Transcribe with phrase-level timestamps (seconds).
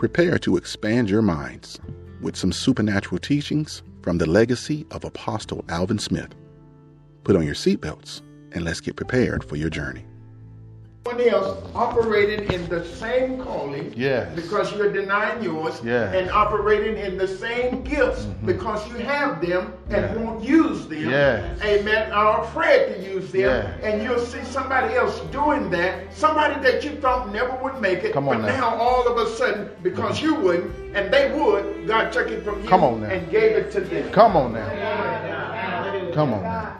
[0.00, 1.78] Prepare to expand your minds
[2.22, 6.34] with some supernatural teachings from the legacy of Apostle Alvin Smith.
[7.22, 10.06] Put on your seatbelts and let's get prepared for your journey.
[11.04, 14.28] One else operating in the same calling Yes.
[14.36, 16.14] because you're denying yours Yes.
[16.14, 18.46] and operating in the same gifts mm-hmm.
[18.46, 20.14] because you have them and Yeah.
[20.16, 21.08] won't use them.
[21.08, 21.58] Yes.
[21.64, 22.12] Amen.
[22.12, 23.40] Are afraid to use them.
[23.40, 23.88] Yeah.
[23.88, 26.12] And you'll see somebody else doing that.
[26.12, 28.12] Somebody that you thought never would make it.
[28.12, 28.60] Come on but now.
[28.60, 30.26] now all of a sudden, because mm-hmm.
[30.26, 33.08] you wouldn't and they would, God took it from you Come on now.
[33.08, 34.12] and gave it to them.
[34.12, 36.12] Come on now.
[36.12, 36.76] Come on now.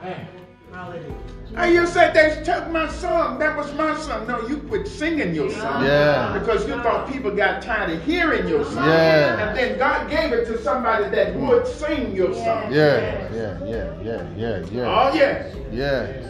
[1.56, 3.38] And you said they took my song.
[3.38, 4.26] That was my song.
[4.26, 5.84] No, you quit singing your song.
[5.84, 6.38] Yeah.
[6.38, 8.88] Because you thought people got tired of hearing your song.
[8.88, 9.48] Yeah.
[9.48, 12.72] And then God gave it to somebody that would sing your song.
[12.72, 14.84] Yeah, yeah, yeah, yeah, yeah, yeah.
[14.86, 15.56] Oh, yes.
[15.72, 16.26] Yes.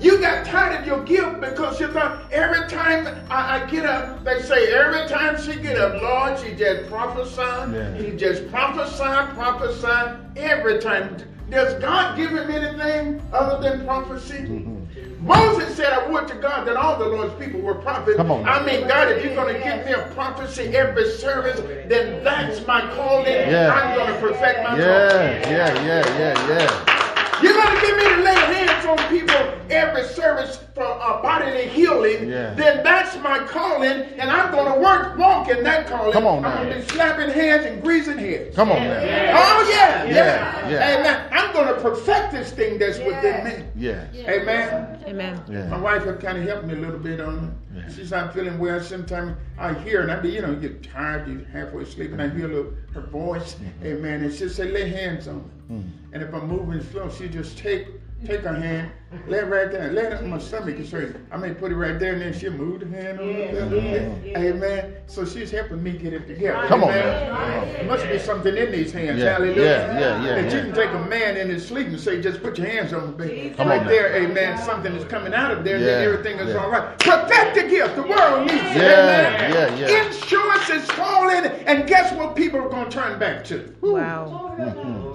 [0.00, 4.24] You got tired of your gift because you thought every time I, I get up,
[4.24, 7.40] they say every time she get up, Lord, she just prophesy.
[7.40, 7.94] Yeah.
[7.94, 11.18] He just prophesy, prophesy every time.
[11.52, 14.38] Does God give him anything other than prophecy?
[14.38, 15.26] Mm-hmm.
[15.26, 18.18] Moses said, I would to God that all the Lord's people were prophets.
[18.18, 22.66] I mean, God, if you're going to give me a prophecy every service, then that's
[22.66, 23.26] my calling.
[23.26, 23.70] Yeah.
[23.70, 25.52] I'm going to perfect my Yeah, calling.
[25.52, 27.01] yeah, yeah, yeah, yeah.
[27.42, 29.36] You're going to give me to lay hands on people
[29.70, 32.28] every service for uh, bodily healing.
[32.28, 32.54] Yeah.
[32.54, 36.12] Then that's my calling, and I'm going to work, walk in that calling.
[36.12, 36.62] Come on I'm now.
[36.64, 38.54] going to be slapping hands and greasing heads.
[38.56, 38.98] Come on now.
[38.98, 40.14] Oh, yeah, yeah.
[40.14, 40.98] Yeah, yeah.
[40.98, 41.28] Amen.
[41.32, 43.64] I'm going to perfect this thing that's within me.
[43.76, 44.06] Yeah.
[44.14, 44.98] Amen.
[45.06, 45.70] Amen.
[45.70, 47.71] My wife had kind of helped me a little bit on it.
[47.94, 48.80] She's not feeling well.
[48.80, 52.20] Sometimes I hear, and I be, you know, you get tired, you're halfway asleep, and
[52.20, 53.86] I hear little, her voice, mm-hmm.
[53.86, 54.24] amen.
[54.24, 55.50] And she'll say, lay hands on me.
[55.70, 56.14] Mm-hmm.
[56.14, 57.88] And if I'm moving slow, she just take
[58.24, 58.90] take her hand,
[59.26, 60.76] lay it right there, lay it on my stomach.
[60.78, 61.14] It's right.
[61.30, 63.50] I may put it right there, and then she'll move the hand on it.
[63.50, 64.36] a little bit.
[64.36, 64.94] Amen.
[65.06, 66.66] So she's helping me get it together.
[66.68, 67.28] Come on Amen.
[67.32, 67.64] now.
[67.64, 69.18] There must be something in these hands.
[69.18, 69.62] Yeah, Hallelujah.
[69.62, 72.42] yeah, yeah, yeah, That you can take a man in his sleep and say, just
[72.42, 73.54] put your hands on me, baby.
[73.56, 73.90] Come right on now.
[73.90, 74.58] there, amen.
[74.58, 76.62] Something is coming out of there, then everything is yeah.
[76.62, 76.98] all right.
[76.98, 77.96] Perfect the gift.
[77.96, 78.76] The world needs it.
[78.76, 79.78] Yeah, amen.
[79.78, 80.06] yeah, yeah.
[80.06, 83.74] Insurance is falling, and guess what people are going to turn back to?
[83.80, 85.11] Wow.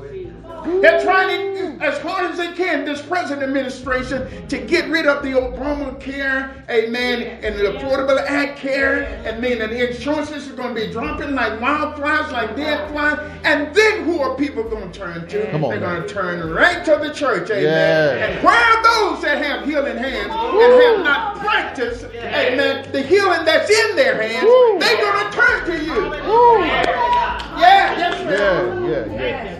[0.82, 5.24] They're trying to, as hard as they can, this present administration, to get rid of
[5.24, 10.76] the Obamacare, amen, and the Affordable Act Care, and mean that the insurances are going
[10.76, 13.20] to be dropping like wildflies, like dead flies.
[13.44, 15.52] And then who are people going to turn to?
[15.52, 17.64] Come on They're going to turn right to the church, amen.
[17.64, 18.26] Yeah.
[18.26, 23.46] And where are those that have healing hands and have not practiced, amen, the healing
[23.46, 24.46] that's in their hands?
[24.80, 26.14] They're going to turn to you.
[27.58, 28.18] Yeah, yes.
[28.28, 29.57] Yeah, yeah, yeah.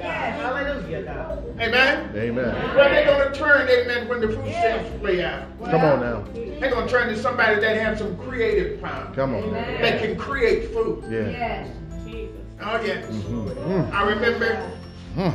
[1.60, 2.16] Amen.
[2.16, 2.76] Amen.
[2.76, 5.48] Where they gonna turn, amen, when the food stamps play out?
[5.66, 6.24] Come on now.
[6.60, 9.12] They're gonna turn to somebody that has some creative power.
[9.16, 9.52] Come on.
[9.54, 11.04] That can create food.
[11.10, 11.68] Yeah.
[12.06, 13.06] jesus Oh yes.
[13.12, 13.92] Mm.
[13.92, 14.72] I remember
[15.16, 15.34] Mm.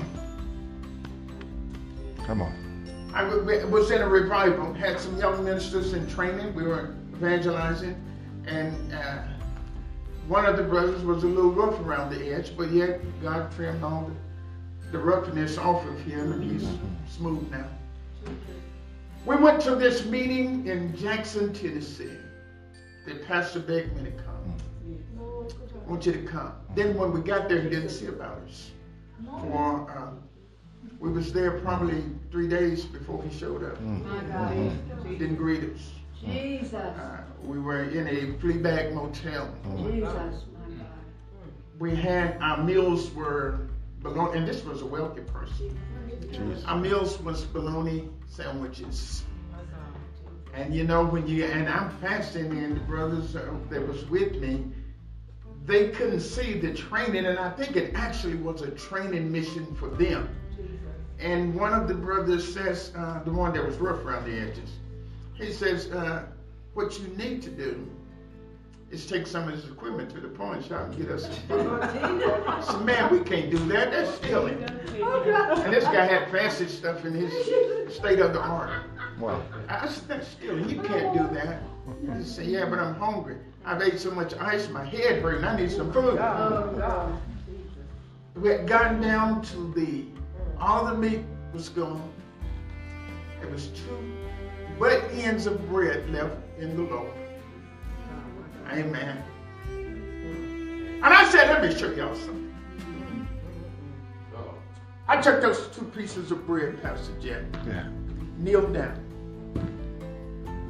[2.24, 2.62] Come on.
[3.12, 6.54] I was in a revival, had some young ministers in training.
[6.54, 8.00] We were evangelizing,
[8.46, 9.18] and uh,
[10.28, 13.82] one of the brothers was a little rough around the edge, but yet God trimmed
[13.82, 14.14] all the,
[14.92, 16.68] the roughness off of him, and he's
[17.08, 17.66] smooth now.
[19.24, 22.10] We went to this meeting in Jackson, Tennessee.
[23.06, 24.54] That Pastor begged me to come.
[25.18, 26.52] I want you to come.
[26.76, 28.70] Then when we got there, he didn't see about us.
[29.24, 30.22] For um,
[31.00, 33.78] we was there probably three days before he showed up.
[35.08, 35.90] He didn't greet us.
[36.20, 36.74] Jesus.
[36.74, 39.52] Uh, we were in a flea bag motel.
[39.78, 40.44] Jesus.
[41.80, 43.68] We had our meals were
[44.02, 45.78] bologna, and this was a wealthy person.
[46.66, 49.24] Our meals was bologna sandwiches.
[50.54, 54.36] And you know when you and I'm fasting, and the brothers uh, that was with
[54.36, 54.66] me,
[55.64, 59.88] they couldn't see the training, and I think it actually was a training mission for
[59.88, 60.28] them.
[61.18, 64.70] And one of the brothers says, uh, the one that was rough around the edges,
[65.34, 66.24] he says, uh,
[66.74, 67.88] "What you need to do
[68.92, 71.82] is take some of this equipment to the pawn shop and get us some food."
[71.82, 73.90] I said, "Man, we can't do that.
[73.90, 77.32] That's stealing." And this guy had fancy stuff in his
[77.94, 78.82] state of the art.
[79.18, 79.42] Wow.
[79.68, 80.68] I said, that's stealing.
[80.68, 81.62] You can't do that.
[82.16, 83.36] He said, yeah, but I'm hungry.
[83.64, 85.44] I've ate so much ice, my head hurting.
[85.44, 86.18] I need some food.
[86.18, 87.18] Oh,
[88.34, 90.04] we had gotten down to the,
[90.58, 91.20] all the meat
[91.52, 92.10] was gone.
[93.40, 94.16] There was two
[94.78, 97.08] butt ends of bread left in the loaf.
[98.72, 99.22] Amen.
[101.04, 102.38] And I said, let me show y'all something.
[105.08, 107.88] I took those two pieces of bread, Pastor Jeff Yeah.
[108.38, 108.98] kneel down,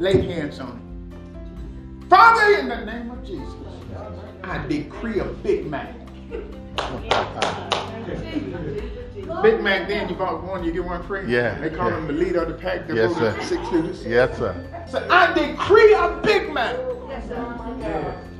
[0.00, 2.06] lay hands on him.
[2.08, 3.54] Father, in the name of Jesus,
[4.42, 5.94] I decree a Big Mac.
[9.42, 11.26] Big Mac, then you bought one, you get one free.
[11.26, 11.96] Yeah, They call yeah.
[11.96, 12.86] them the leader of the pack.
[12.86, 13.40] They're Yes, sir.
[13.42, 14.04] Six liters.
[14.04, 14.84] Yes, sir.
[14.90, 16.76] So I decree a Big Mac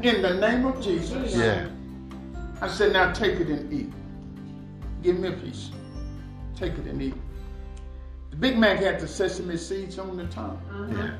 [0.02, 1.34] in the name of Jesus.
[1.34, 1.68] Yeah.
[2.60, 3.92] I said, now take it and eat.
[5.02, 5.70] Give me a piece.
[6.54, 7.14] Take it and eat.
[8.30, 10.62] The Big Mac had the sesame seeds on the top.
[10.70, 10.86] Uh-huh.
[10.96, 11.14] Yeah.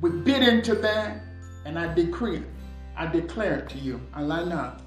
[0.00, 1.22] We bit into that,
[1.64, 2.44] and I decree it.
[2.96, 4.00] I declare it to you.
[4.12, 4.78] I lie not.
[4.78, 4.83] Come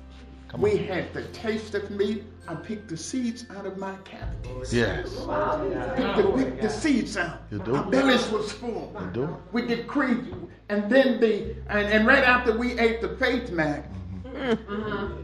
[0.58, 2.24] We had the taste of meat.
[2.48, 4.74] I picked the seeds out of my cavities.
[4.74, 5.04] Yes.
[5.04, 7.42] Picked the, picked the seeds out.
[7.52, 7.76] You do.
[7.76, 8.96] Our bellies was full.
[9.00, 9.38] You do.
[9.52, 10.34] We decreed,
[10.70, 13.86] and then the and, and right after we ate the faith mac,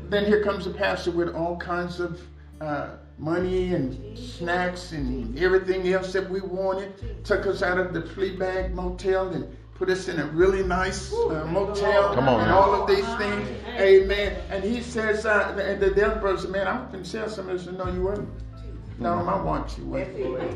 [0.10, 2.22] then here comes the pastor with all kinds of
[2.62, 7.24] uh, money and snacks and everything else that we wanted.
[7.24, 11.12] Took us out of the flea bag motel and put us in a really nice
[11.14, 12.60] uh, motel Come on and now.
[12.60, 13.50] all of these things.
[13.80, 14.40] Amen.
[14.50, 17.50] And he says, uh, and the, the other brother man, I'm going to sell some
[17.50, 17.72] of this.
[17.75, 18.30] No, you wouldn't.
[19.00, 20.08] No, I want you with.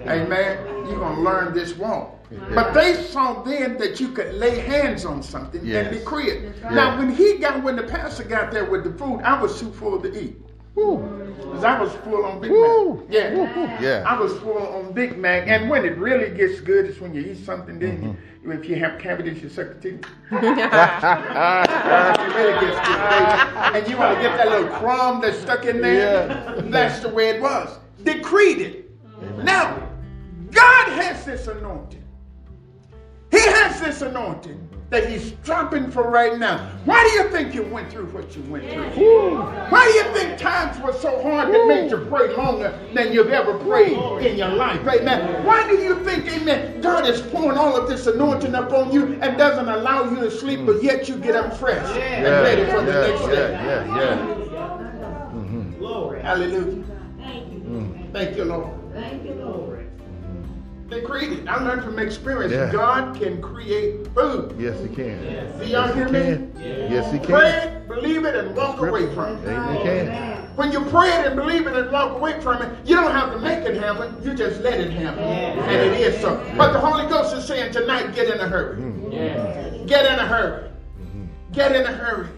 [0.07, 0.67] Amen.
[0.87, 2.13] You're going to learn this walk.
[2.53, 5.87] But they saw then that you could lay hands on something Yes.
[5.87, 6.61] and decree it.
[6.71, 9.71] Now, when he got, when the pastor got there with the food, I was too
[9.71, 10.37] full to eat.
[10.77, 12.97] Because I was full on Big Woo.
[12.97, 13.05] Mac.
[13.09, 13.81] Yeah.
[13.81, 14.03] Yeah.
[14.05, 15.47] I was full on Big Mac.
[15.47, 18.75] And when it really gets good is when you eat something, then you, if you
[18.75, 20.05] have cavities, you suck the teeth.
[20.31, 20.35] it
[22.35, 22.99] really gets good.
[23.75, 26.27] And you want to get that little crumb that's stuck in there.
[26.27, 26.61] Yeah.
[26.65, 27.79] That's the way it was.
[28.03, 28.91] Decreed it.
[29.43, 29.89] Now,
[30.51, 32.03] God has this anointing.
[33.31, 36.69] He has this anointing that He's dropping for right now.
[36.85, 39.35] Why do you think you went through what you went through?
[39.69, 43.31] Why do you think times were so hard that made you pray longer than you've
[43.31, 44.85] ever prayed in your life?
[44.87, 45.45] Amen.
[45.45, 49.19] Why do you think, amen, God is pouring all of this anointing up on you
[49.21, 52.81] and doesn't allow you to sleep, but yet you get up fresh and ready for
[52.81, 53.07] the Yeah.
[53.07, 53.51] next day?
[53.51, 53.97] Yeah.
[53.97, 54.01] Yeah.
[54.01, 54.37] Yeah.
[56.27, 56.83] Hallelujah.
[57.19, 57.59] Thank you.
[57.59, 58.11] Mm.
[58.11, 58.69] Thank you, Lord.
[58.93, 59.66] Thank you, Lord.
[60.87, 61.47] They created.
[61.49, 62.53] I learned from experience.
[62.53, 62.71] Yeah.
[62.71, 64.55] God can create food.
[64.57, 65.19] Yes, he can.
[65.59, 66.19] Do y'all hear He me?
[66.19, 66.51] can.
[66.57, 67.67] Yes, he Pray can.
[67.67, 69.47] it, believe it, and walk away from it.
[69.49, 69.75] Amen.
[69.77, 70.55] He can.
[70.55, 73.31] When you pray it and believe it and walk away from it, you don't have
[73.33, 74.15] to make it happen.
[74.23, 75.23] You just let it happen.
[75.23, 76.37] And it is so.
[76.57, 78.77] But the Holy Ghost is saying tonight, get in a hurry.
[78.81, 79.85] Mm-hmm.
[79.87, 80.69] Get in a hurry.
[81.01, 81.25] Mm-hmm.
[81.51, 82.29] Get in a hurry.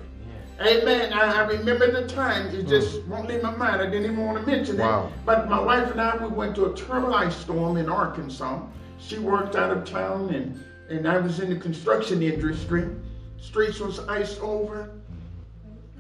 [0.62, 1.14] Amen.
[1.14, 2.48] I, I remember the time.
[2.54, 3.08] It just mm.
[3.08, 3.82] won't leave my mind.
[3.82, 5.08] I didn't even want to mention Wow.
[5.08, 5.26] it.
[5.26, 8.62] But my wife and I, we went to a terrible ice storm in Arkansas.
[9.00, 12.90] She worked out of town, and, and I was in the construction industry.
[13.40, 14.92] Streets was iced over.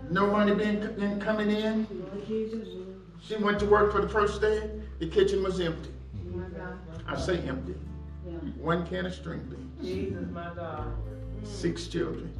[0.10, 1.88] Nobody been, been coming in.
[3.22, 4.70] She went to work for the first day.
[5.00, 5.92] The kitchen was empty.
[7.08, 7.76] I say empty.
[8.58, 9.82] One can of string beans.
[9.82, 10.92] Jesus, my God.
[11.44, 12.34] Six children.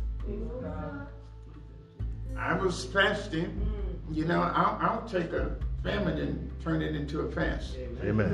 [2.40, 3.66] I was fasting.
[4.12, 7.76] You know, I'll, I'll take a famine and turn it into a fast.
[8.04, 8.30] Amen.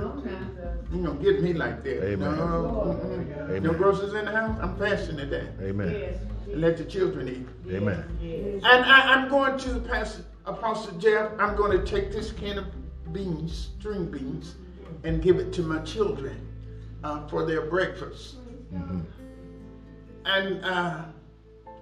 [0.92, 2.04] You know, get me like that.
[2.12, 2.38] Amen.
[2.38, 3.00] No.
[3.36, 3.64] Amen.
[3.64, 4.58] no groceries in the house.
[4.62, 5.48] I'm fasting today.
[5.62, 6.20] Amen.
[6.52, 7.74] And let the children eat.
[7.74, 8.06] Amen.
[8.22, 11.32] And I, I'm going to Pastor Apostle Jeff.
[11.40, 12.66] I'm going to take this can of
[13.12, 14.56] beans, string beans,
[15.04, 16.48] and give it to my children
[17.04, 18.38] uh, for their breakfast.
[18.74, 19.00] Mm-hmm.
[20.26, 21.06] And uh,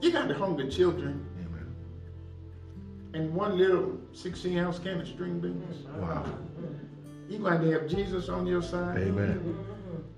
[0.02, 1.33] you got the hungry children, Amen.
[3.14, 5.86] And one little 16 ounce can of string beans.
[5.98, 6.26] Wow.
[7.30, 8.98] You going to have Jesus on your side?
[8.98, 9.58] Amen.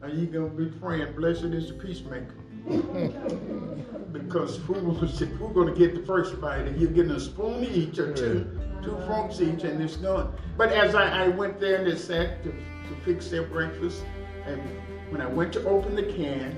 [0.02, 2.36] Are you going to be praying, blessed is the peacemaker?
[4.12, 6.68] because who who going to get the first bite?
[6.68, 10.36] And you're getting a spoon each or two, two forks each, and it's gone.
[10.58, 14.04] But as I, I went there and they sat to, to fix their breakfast,
[14.46, 14.62] and
[15.10, 16.58] when I went to open the can,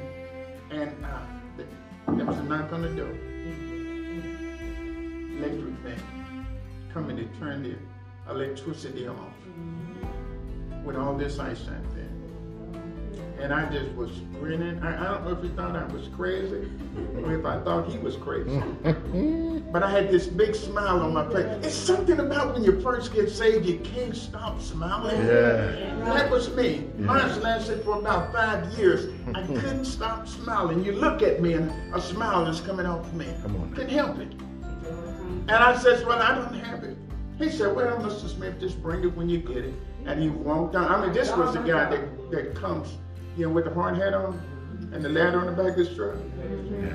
[0.72, 1.20] and uh,
[2.16, 3.18] there was a knock on the door.
[5.38, 6.17] Electric thing
[6.98, 7.76] coming to turn the
[8.32, 9.16] electricity off
[9.48, 10.84] mm-hmm.
[10.84, 12.10] with all this ice out there.
[13.40, 14.80] And I just was grinning.
[14.80, 16.72] I, I don't know if he thought I was crazy
[17.22, 18.64] or if I thought he was crazy.
[19.72, 21.64] but I had this big smile on my face.
[21.64, 25.18] It's something about when you first get saved, you can't stop smiling.
[25.18, 25.96] Yeah.
[26.04, 26.88] That was me.
[26.98, 29.14] Mine lasted for about five years.
[29.36, 30.84] I couldn't stop smiling.
[30.84, 33.28] You look at me and a smile is coming off me.
[33.44, 33.72] Come on.
[33.76, 34.34] Couldn't help it.
[35.50, 36.98] And I says, well, I don't have it.
[37.38, 38.28] He said, well, Mr.
[38.28, 39.74] Smith, just bring it when you get it.
[40.06, 40.92] And he walked down.
[40.92, 42.98] I mean, this was the guy that, that comes,
[43.38, 44.42] you know, with the hard hat on
[44.92, 46.16] and the ladder on the back of his truck.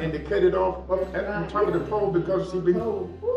[0.00, 2.78] And they cut it off up at the top of the pole because he'd been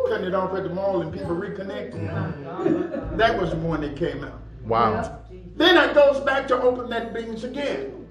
[0.10, 3.18] cutting it off at the mall and people reconnecting.
[3.18, 4.42] That was the one that came out.
[4.66, 5.22] Wow.
[5.56, 8.08] Then I goes back to open that beans again.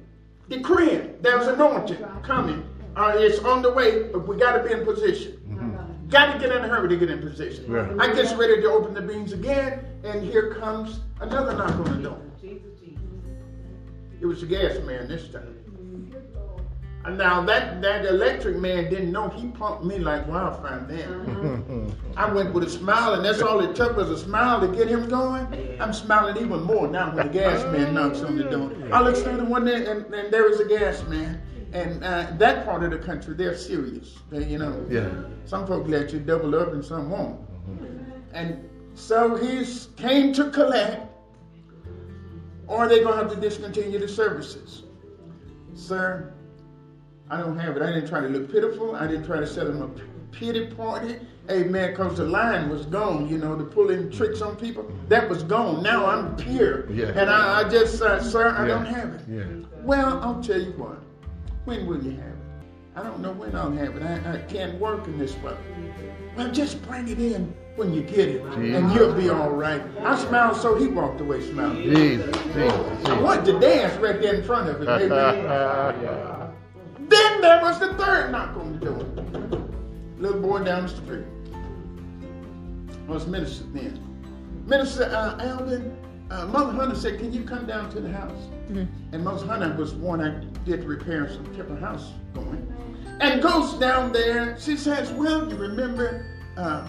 [0.48, 4.84] Decreeing there's anointing coming uh, it's on the way, but we got to be in
[4.84, 5.40] position.
[6.08, 7.70] Got to get in a hurry to get in position.
[7.70, 7.96] Right.
[7.98, 12.08] I get ready to open the beans again, and here comes another knock on the
[12.08, 12.20] door.
[14.20, 15.64] It was the gas man this time.
[17.04, 21.08] And now that that electric man didn't know he pumped me like wildfire then.
[21.26, 21.90] Mm-hmm.
[22.16, 24.88] I went with a smile, and that's all it took was a smile to get
[24.88, 25.46] him going.
[25.78, 28.72] I'm smiling even more now when the gas man knocks on the door.
[28.90, 31.42] I look through the window, and, and there is a gas man.
[31.74, 34.18] And uh, that part of the country, they're serious.
[34.30, 35.08] They, you know, Yeah.
[35.44, 37.40] some folks let you double up, and some won't.
[38.32, 39.66] And so he
[39.96, 41.06] came to collect,
[42.68, 44.84] or they're gonna have to discontinue the services.
[45.74, 46.32] Sir,
[47.28, 47.82] I don't have it.
[47.82, 48.94] I didn't try to look pitiful.
[48.94, 49.88] I didn't try to set him a
[50.30, 51.16] pity party.
[51.50, 51.90] Amen.
[51.90, 54.90] Because the line was gone, you know, the pulling tricks on people.
[55.08, 55.82] That was gone.
[55.82, 56.88] Now I'm here.
[56.90, 57.06] Yeah.
[57.08, 58.74] And I, I just, uh, sir, I Yeah.
[58.74, 59.20] don't have it.
[59.28, 59.44] Yeah.
[59.82, 61.02] Well, I'll tell you what.
[61.64, 62.34] When will you have it?
[62.96, 64.02] I don't know when I'll have it.
[64.02, 65.58] I, I can't work in this weather.
[66.36, 69.82] Well, just bring it in when you get it, and you'll be all right.
[70.02, 71.82] I smiled, so he walked away smiling.
[71.82, 74.86] Jesus, Jesus, I wanted to dance right there in front of him.
[77.06, 79.60] Then there was the third knock on the door.
[80.18, 81.24] Little boy down the street.
[83.06, 84.00] I was minister then.
[84.66, 85.94] Minister uh, Alvin,
[86.34, 88.48] uh, Mother Hunter said, Can you come down to the house?
[88.68, 92.72] And Mother Hunter was one I did repair some kept her house going.
[93.20, 94.58] And goes down there.
[94.58, 96.26] She says, Well, you remember
[96.56, 96.86] uh,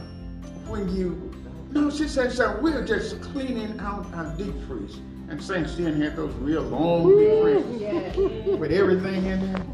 [0.67, 1.31] when you.
[1.71, 4.97] No, she says, uh, We're just cleaning out our deep freeze.
[5.29, 9.65] And Saints then had those real long deep freezers with everything in there.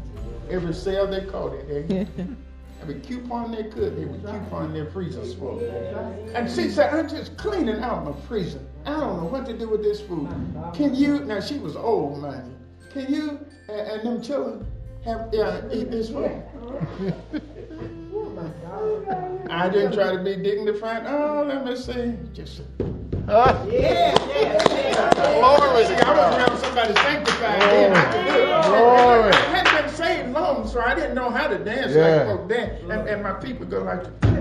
[0.50, 2.08] Every cell they called it.
[2.86, 5.60] They, every coupon they could, they would coupon their freezers full.
[6.34, 8.60] And she said, I'm just cleaning out my freezer.
[8.84, 10.28] I don't know what to do with this food.
[10.74, 12.56] Can you, now she was old, man.
[12.92, 14.66] Can you and, and them children
[15.04, 16.42] have, uh, eat this food?
[18.14, 19.50] Oh my God.
[19.50, 21.04] I didn't try to be dignified.
[21.06, 22.14] Oh, let me see.
[22.32, 22.62] Just
[23.28, 24.14] Yeah.
[25.38, 27.92] Glory See, I was around somebody sanctified then.
[27.94, 28.64] I could do it.
[28.66, 29.71] Glory.
[30.12, 32.06] I hadn't been saved long, so I didn't know how to dance Yeah.
[32.06, 32.80] like folk dance.
[32.82, 34.02] And, and my people go like,
[34.32, 34.38] I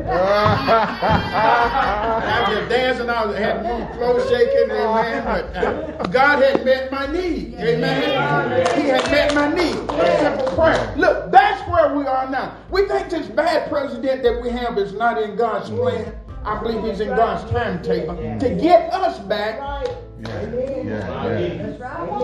[2.47, 3.09] was just dancing.
[3.09, 5.23] I was, had my flow shaking, amen.
[5.25, 8.81] But uh, God had met my need, amen.
[8.81, 9.75] He had met my need.
[10.19, 10.93] Simple prayer.
[10.97, 12.55] Look, that's where we are now.
[12.69, 16.15] We think this bad president that we have is not in God's plan.
[16.43, 19.59] I believe he's in God's timetable to get us back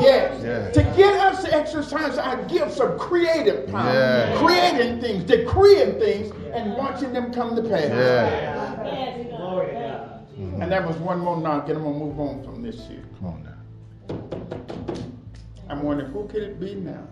[0.02, 0.74] Yes.
[0.74, 6.74] To get us to exercise our gifts of creative power, creating things, decreeing things, and
[6.74, 7.90] watching them come to pass.
[7.90, 8.74] Yeah.
[10.60, 13.04] And that was one more knock, and I'm gonna move on from this here.
[13.20, 13.58] Come on now.
[15.70, 17.08] I'm wondering who could it be now?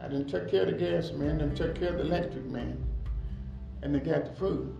[0.00, 2.82] I didn't take care of the gas man, didn't take care of the electric man,
[3.82, 4.74] and they got the food.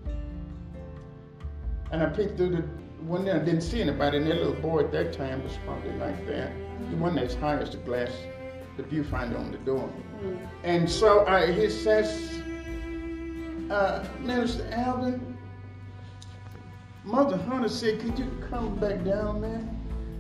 [1.92, 2.64] And I peeked through the
[3.02, 6.26] window, I didn't see anybody, and that little boy at that time was probably like
[6.26, 6.52] that.
[6.88, 8.10] He wasn't as high as the glass,
[8.76, 9.90] the viewfinder on the door.
[10.64, 12.42] And so I, he says,
[13.70, 15.38] uh, Minister Alvin,
[17.04, 19.62] Mother Hunter said, could you come back down there?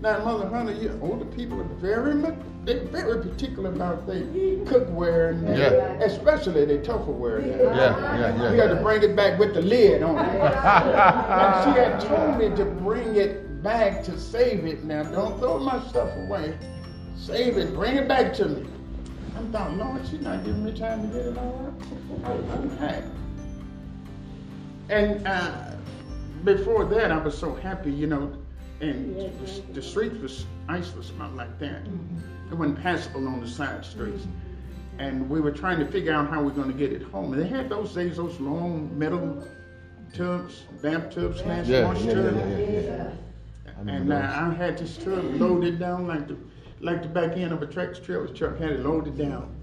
[0.00, 2.34] Now, Mother Hunter, you older people are very, mu-
[2.64, 4.22] they're very particular about their
[4.64, 6.04] cookware and their- Yeah.
[6.06, 7.46] especially their Tupperware.
[7.46, 8.50] Yeah, yeah, yeah.
[8.50, 10.40] You got to bring it back with the lid on it.
[10.40, 14.82] and she had told me to bring it back to save it.
[14.82, 16.58] Now, don't throw my stuff away.
[17.16, 18.68] Save it, bring it back to me.
[19.36, 21.72] I'm thought, Lord, she's not giving me time to get it all
[22.18, 22.78] right.
[22.80, 23.04] Hey.
[24.88, 25.70] And uh,
[26.42, 28.36] before that, I was so happy, you know,
[28.80, 31.82] and the, the streets was ice was not like that.
[32.50, 34.26] It wasn't passable on the side streets.
[34.98, 37.34] And we were trying to figure out how we're going to get it home.
[37.34, 39.46] And they had those days, those long metal
[40.12, 42.36] tubs, vamp tubs, slash Yeah, wash yeah, tubs.
[42.36, 43.12] yeah, yeah,
[43.86, 43.92] yeah.
[43.94, 46.36] And uh, I had this truck loaded down like the
[46.80, 48.58] like the back end of a tractor trailer truck.
[48.58, 49.54] Had it loaded down.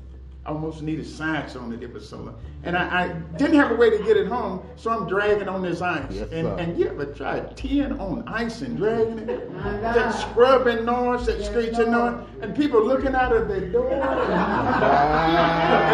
[0.48, 1.84] I almost needed sides on it.
[1.84, 2.36] It was so long.
[2.64, 5.62] And I, I didn't have a way to get it home, so I'm dragging on
[5.62, 6.06] this ice.
[6.10, 6.56] Yes, and, sir.
[6.58, 9.52] and you ever tried teeing on ice and dragging it?
[9.82, 13.92] That scrubbing noise, that screeching noise, and people looking out of their door.
[13.92, 14.02] and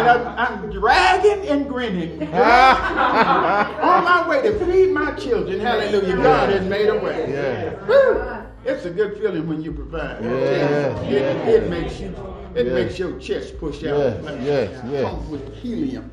[0.08, 2.22] I'm, I'm dragging and grinning.
[2.32, 5.58] on my way to feed my children.
[5.60, 6.16] Hallelujah.
[6.16, 7.30] God has made a way.
[7.30, 7.86] Yeah.
[7.86, 8.44] Woo!
[8.64, 10.22] It's a good feeling when you provide.
[10.24, 11.48] Yes, It, yes.
[11.48, 12.14] it makes you,
[12.54, 12.74] it Yes.
[12.74, 13.98] makes your chest push out.
[13.98, 15.04] Yes, yes, yes.
[15.04, 16.10] pump with helium.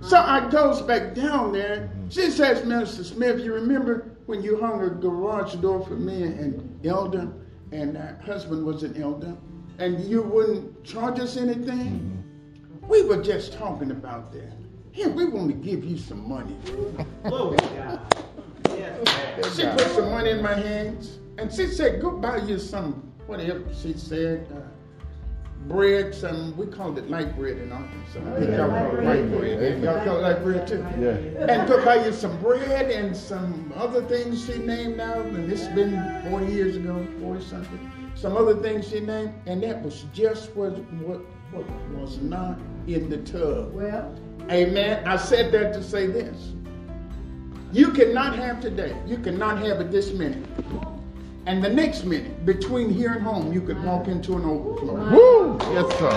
[0.00, 1.90] So I goes back down there.
[2.08, 6.86] She says, Minister Smith, you remember when you hung a garage door for me and
[6.86, 7.28] Elder,
[7.72, 9.36] and uh, husband was an elder,
[9.78, 12.14] and you wouldn't charge us anything?
[12.88, 14.52] we were just talking about that.
[14.92, 16.56] Here, we want to give you some money.
[19.54, 22.94] She put some money in my hands, and she said, "Go buy you some
[23.26, 24.60] whatever." She said, uh,
[25.68, 28.20] "Bread, some we called it light bread in Arkansas.
[28.24, 29.82] Oh, Y'all call it white bread.
[29.82, 30.84] Y'all call it light bread too.
[30.98, 31.44] Yeah.
[31.46, 35.66] And go buy you some bread and some other things she named out, and this
[35.66, 37.92] has been 40 years ago, 40 something.
[38.14, 40.70] Some other things she named, and that was just what
[41.02, 41.20] what
[41.52, 43.72] what was not in the tub.
[43.74, 44.18] Well,
[44.50, 45.06] Amen.
[45.06, 46.52] I said that to say this.
[47.70, 50.44] You cannot have today, you cannot have it this minute.
[51.46, 54.94] And the next minute, between here and home, you could walk into an overflow.
[55.10, 55.58] Woo!
[55.72, 56.10] Yes, sir.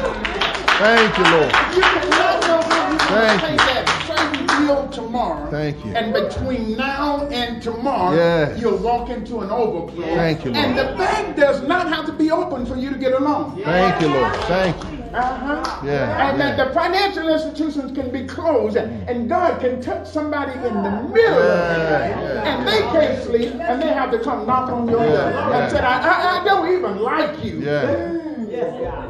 [0.77, 1.53] Thank you, Lord.
[1.75, 3.59] You cannot know when you Thank can you.
[3.59, 5.49] pay that same bill tomorrow.
[5.49, 5.91] Thank you.
[5.93, 8.59] And between now and tomorrow, Yes.
[8.59, 10.03] you'll walk into an overflow.
[10.15, 10.65] Thank you, Lord.
[10.65, 13.61] And the bank does not have to be open for you to get a loan.
[13.63, 14.35] Thank you, Lord.
[14.47, 14.90] Thank you.
[15.13, 15.81] Uh-huh.
[15.85, 20.53] Yeah, And that the financial institutions can be closed and, and God can touch somebody
[20.53, 22.47] in the middle of the night yeah.
[22.47, 25.71] and they can't sleep and they have to come knock on your door Yeah, and
[25.71, 27.59] said, I, I, I don't even like you.
[27.59, 28.17] Yeah.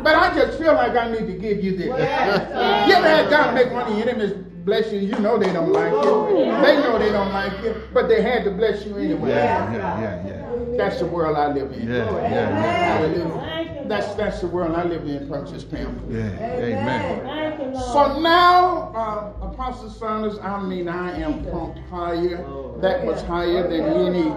[0.03, 1.87] But I just feel like I need to give you this.
[2.87, 4.33] You ever had God make one of your enemies
[4.65, 4.99] bless you?
[4.99, 6.27] You know they don't like you.
[6.61, 9.29] They know they don't like you, but they had to bless you anyway.
[9.29, 10.77] Yeah, yeah, yeah, yeah.
[10.77, 11.87] That's the world I live in.
[11.87, 12.97] Yeah, yeah, yeah.
[12.97, 13.60] Hallelujah.
[13.91, 16.01] That's that's the world I live in, Princess Pam.
[16.09, 17.75] Yeah, amen.
[17.75, 22.37] So now, uh, Apostle Saunders, I mean, I am pumped higher.
[22.79, 24.29] That was higher than any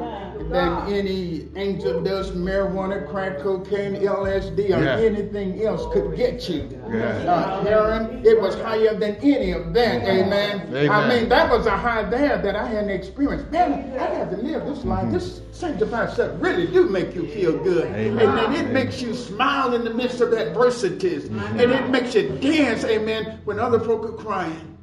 [0.50, 4.96] than any angel dust, marijuana, crack cocaine, LSD, or Yeah.
[4.98, 6.68] anything else could get you.
[6.90, 7.04] Yeah.
[7.32, 10.02] Uh, heroin, it was higher than any of that.
[10.04, 10.90] Amen.
[10.90, 13.50] I mean, that was a high there that I hadn't experienced.
[13.50, 15.10] Man, I had to live this life.
[15.10, 18.18] This sanctified stuff really do make you feel good, Amen.
[18.26, 18.72] and then it Amen.
[18.72, 22.84] makes you smile in the midst of adversities, and it makes you dance.
[22.84, 23.40] Amen.
[23.44, 24.76] When other folk are crying,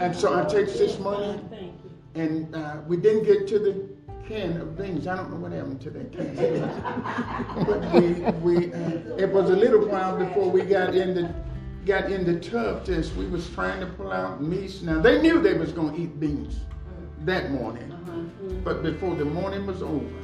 [0.00, 1.40] and so I take this money,
[2.14, 3.91] and uh, we didn't get to the
[4.32, 5.06] can of beans.
[5.06, 7.66] I don't know what happened to that can of beans.
[7.66, 11.34] but we, we uh, it was a little while before we got in the
[11.84, 13.14] got in the tough test.
[13.14, 14.82] We was trying to pull out meats.
[14.82, 16.60] Now they knew they was gonna eat beans
[17.24, 17.92] that morning,
[18.64, 20.18] but before the morning was over,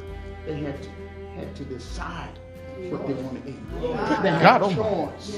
[0.46, 0.88] they had to
[1.36, 2.37] had to decide
[2.90, 3.56] what they want to eat.
[4.22, 4.76] They had God a Almighty.
[4.76, 5.30] choice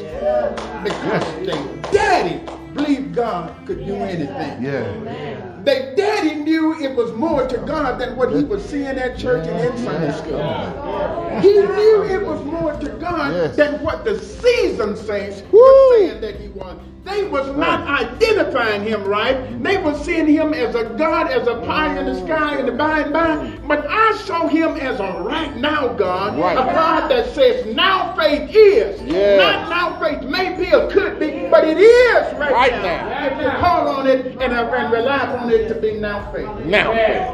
[0.84, 2.40] because they daddy
[2.74, 4.62] believed God could do anything.
[4.62, 5.60] Yeah.
[5.64, 9.46] They daddy knew it was more to God than what he was seeing at church
[9.46, 11.40] and in Sunday school.
[11.40, 13.56] He knew it was more to God Yes.
[13.56, 15.60] than what the seasoned saints Woo.
[15.60, 16.76] were saying that he was.
[17.04, 19.62] They was not identifying him right.
[19.62, 22.72] They were seeing him as a God, as a pie in the sky and the
[22.72, 23.58] by and by.
[23.66, 26.52] But I saw him as a right now God, Right.
[26.58, 29.38] a God that says now faith is, Yes.
[29.40, 33.08] not now faith may be or could be, but it is right, Right now.
[33.08, 33.26] now.
[33.26, 36.48] If you call on it and, uh, and rely on it to be now faith.
[36.66, 36.92] Now.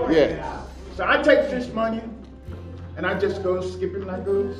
[0.08, 0.60] Yeah.
[0.96, 2.02] So I take this money
[2.96, 4.54] and I just go skipping like a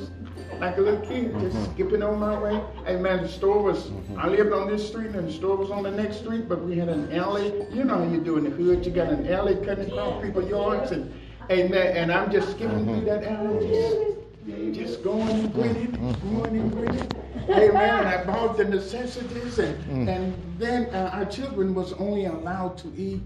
[0.59, 1.73] like a little kid, just Mm-hmm.
[1.73, 2.61] skipping on my way.
[2.85, 5.83] Hey man, the store was I lived on this street and the store was on
[5.83, 7.53] the next street, but we had an alley.
[7.71, 10.49] You know how you do in the hood, you got an alley cutting across people's
[10.49, 11.13] yards and
[11.51, 11.95] amen.
[11.97, 15.91] And I'm just skipping through that alley, just, just going and grinning,
[16.33, 17.11] going and grinning.
[17.45, 22.77] Hey man, I bought the necessities and and then uh, our children was only allowed
[22.79, 23.21] to eat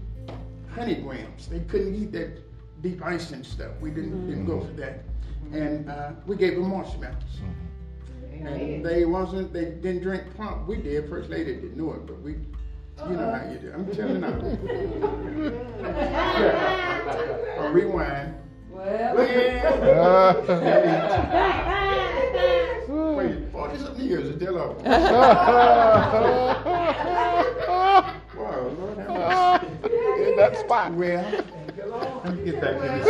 [0.74, 1.48] honey grams.
[1.48, 2.38] They couldn't eat that
[2.82, 3.72] deep ice and stuff.
[3.80, 5.04] We didn't, didn't go for that.
[5.52, 7.16] And uh, we gave them marshmallows.
[8.32, 10.66] And they wasn't, they didn't drink pump.
[10.66, 11.08] We did.
[11.08, 13.72] First lady didn't know it, but we, you know how you do.
[13.72, 15.60] I'm telling you.
[16.32, 17.68] Yeah.
[17.70, 18.34] Rewind.
[18.70, 19.14] well,
[22.88, 24.82] Well, wait, 40 something years is still over.
[28.34, 30.30] Wow, Lord have mercy.
[30.30, 30.92] In that spot.
[30.94, 31.24] Well,
[32.24, 33.06] let me get back in this.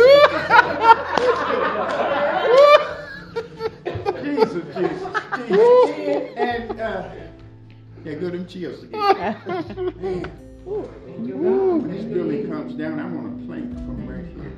[4.23, 5.01] Jesus, Jesus,
[5.47, 6.37] Jesus.
[6.37, 7.09] And, uh,
[8.03, 9.37] yeah, go them chills again.
[10.65, 14.51] Man, when this building comes down, I want a plank from right here.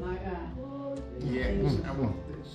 [0.00, 1.02] my God.
[1.20, 2.48] Yes, I want this.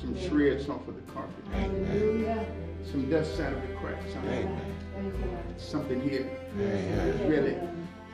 [0.00, 1.44] Some shreds off of the carpet.
[1.52, 2.44] Hallelujah.
[2.90, 4.12] Some dust out of the cracks.
[4.24, 4.50] Thank.
[5.56, 6.28] Something here.
[7.26, 7.56] Really.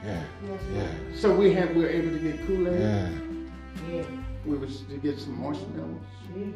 [0.05, 0.23] yeah,
[0.75, 2.81] yeah, So we had, we were able to get Kool-Aid.
[2.81, 3.09] yeah.
[3.89, 4.05] Yeah.
[4.45, 6.03] We was to get some marshmallows.
[6.35, 6.55] Jesus.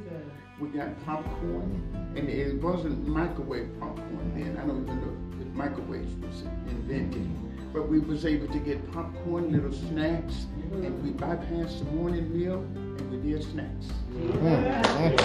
[0.60, 4.58] We got popcorn, and it wasn't microwave popcorn then.
[4.58, 7.26] I don't even know if microwaves was invented,
[7.72, 12.60] but we was able to get popcorn, little snacks, and we bypassed the morning meal,
[12.76, 13.86] and we did snacks.
[14.12, 15.16] Mm, mm,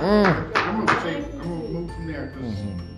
[0.00, 2.89] mm, I'm gonna take, I'm gonna move from there First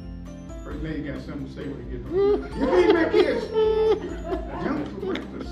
[0.82, 2.42] Lady got something to say when he gets home.
[2.58, 3.46] You feed my kids.
[4.64, 5.50] Junk for breakfast.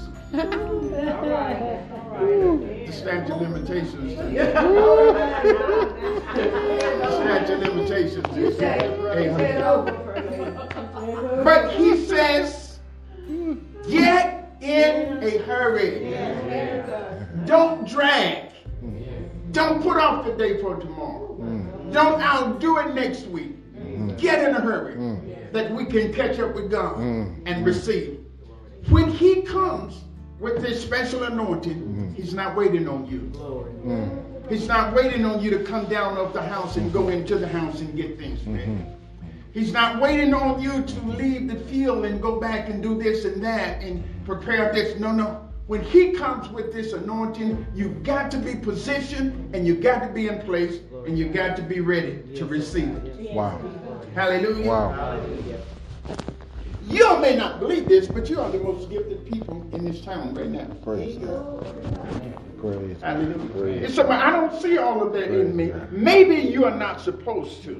[2.86, 4.18] The statute of limitations.
[7.00, 8.36] The statute of limitations.
[8.36, 9.60] is Amen.
[11.44, 12.80] But he says,
[13.88, 16.12] get in a hurry.
[17.46, 18.50] Don't drag.
[19.52, 21.36] Don't put off the day for tomorrow.
[21.92, 23.59] Don't outdo it next week.
[24.00, 24.18] Mm.
[24.18, 25.52] Get in a hurry mm.
[25.52, 27.42] that we can catch up with God mm.
[27.46, 28.20] and receive.
[28.88, 30.04] When He comes
[30.38, 33.30] with this special anointing, He's not waiting on you.
[34.48, 37.46] He's not waiting on you to come down off the house and go into the
[37.46, 38.56] house and get things mm-hmm.
[38.56, 38.78] ready.
[39.52, 43.24] He's not waiting on you to leave the field and go back and do this
[43.24, 44.98] and that and prepare this.
[44.98, 45.48] No, no.
[45.66, 50.08] When he comes with this anointing, you've got to be positioned and you've got to
[50.08, 53.32] be in place and you've got to be ready to receive it.
[53.32, 53.60] Wow.
[54.14, 54.66] Hallelujah.
[54.66, 55.20] Wow.
[56.86, 60.34] You may not believe this, but you are the most gifted people in this town
[60.34, 60.66] right now.
[60.82, 61.64] Praise God.
[62.60, 63.48] Praise Hallelujah.
[63.50, 65.72] Praise It's something, I don't see all of that in me.
[65.90, 67.76] Maybe you are not supposed to,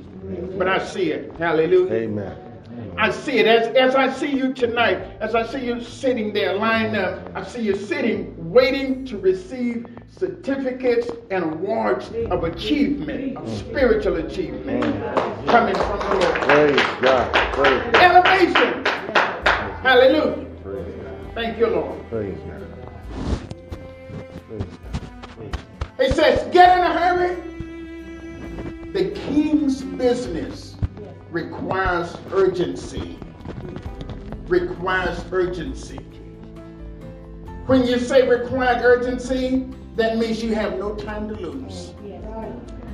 [0.57, 1.33] but I see it.
[1.39, 1.93] Hallelujah.
[1.93, 2.50] Amen.
[2.97, 6.55] I see it as, as I see you tonight, as I see you sitting there
[6.55, 7.31] lined up.
[7.35, 14.83] I see you sitting, waiting to receive certificates and awards of achievement, of spiritual achievement
[15.47, 16.41] coming from the Lord.
[16.43, 17.33] Praise God.
[17.55, 17.97] Praise God.
[17.97, 18.85] Elevation.
[19.83, 20.47] Hallelujah.
[20.63, 21.35] Praise God.
[21.35, 22.09] Thank you, Lord.
[22.11, 22.67] Praise God.
[24.49, 26.01] Praise God.
[26.01, 27.37] It says, get in a hurry.
[28.93, 30.70] The king's business
[31.31, 33.19] requires urgency.
[34.49, 35.99] Requires urgency.
[37.67, 41.95] When you say required urgency, that means you have no time to lose.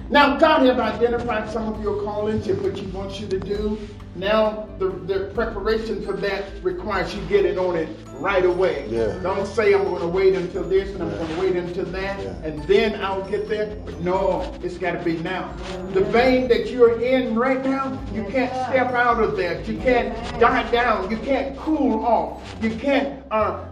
[0.09, 3.79] Now, God have identified some of your callings and what He wants you to do.
[4.15, 8.87] Now, the, the preparation for that requires you getting on it right away.
[8.89, 9.19] Yeah.
[9.23, 12.21] Don't say, I'm going to wait until this and I'm going to wait until that
[12.23, 12.31] Yeah.
[12.43, 13.77] and then I'll get there.
[13.85, 15.53] But no, it's got to be now.
[15.93, 19.69] The vein that you're in right now, you can't step out of that.
[19.69, 21.11] You can't die down.
[21.11, 22.57] You can't cool off.
[22.63, 23.65] You can't uh,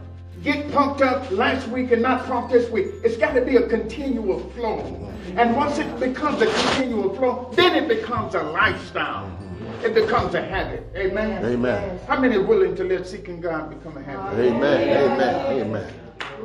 [0.44, 2.88] get pumped up last week and not pumped this week.
[3.02, 5.10] It's got to be a continual flow.
[5.36, 9.36] And once it becomes a continual flow, then it becomes a lifestyle.
[9.82, 10.86] It becomes a habit.
[10.94, 11.44] Amen.
[11.44, 11.98] Amen.
[12.06, 14.38] How many are willing to let seeking God become a habit?
[14.38, 15.12] Amen.
[15.12, 15.60] Amen.
[15.60, 15.94] Amen.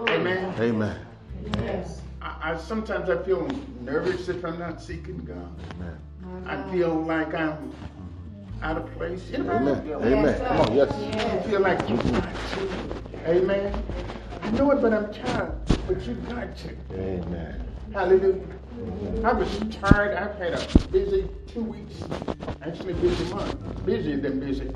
[0.07, 0.55] Amen.
[0.59, 1.85] Amen.
[2.21, 3.47] I, I sometimes I feel
[3.81, 5.49] nervous if I'm not seeking God.
[5.75, 5.97] Amen.
[6.47, 7.73] I feel like I'm
[8.61, 9.21] out of place.
[9.33, 10.03] Anybody Amen.
[10.03, 10.37] Amen.
[10.45, 10.75] Come on.
[10.75, 10.91] Yes.
[10.91, 12.11] I feel like you mm-hmm.
[12.11, 13.08] got to.
[13.25, 13.83] Amen.
[14.41, 15.53] I know it, but I'm tired.
[15.87, 16.75] But you got to.
[16.93, 17.63] Amen.
[17.93, 18.41] Hallelujah.
[19.23, 20.15] I was tired.
[20.15, 22.03] I've had a busy two weeks,
[22.61, 24.71] actually busy month, busier than busy.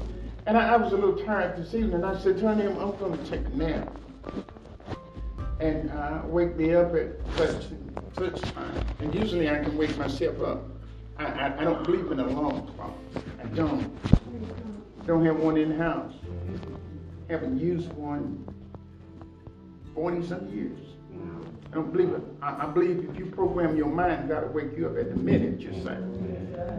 [0.45, 2.03] And I, I was a little tired this evening.
[2.03, 3.95] I said, Tony, I'm, I'm going to take a nap.
[5.59, 7.65] And uh, wake me up at such,
[8.17, 8.85] such time.
[8.99, 10.63] And usually I can wake myself up.
[11.17, 12.97] I, I, I don't believe in a alarm clock.
[13.39, 13.89] I don't.
[15.05, 16.13] Don't have one in the house.
[17.29, 18.45] Haven't used one
[19.95, 20.79] 40 some years.
[21.71, 22.21] I don't believe it.
[22.41, 25.15] I, I believe if you program your mind, God will wake you up at the
[25.15, 25.97] minute you say.